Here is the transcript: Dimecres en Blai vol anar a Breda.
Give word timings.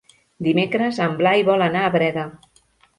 Dimecres 0.47 1.01
en 1.07 1.15
Blai 1.21 1.47
vol 1.53 1.69
anar 1.69 1.87
a 1.91 1.95
Breda. 2.01 2.29